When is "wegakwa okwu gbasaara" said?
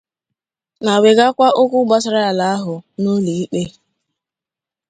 1.03-2.21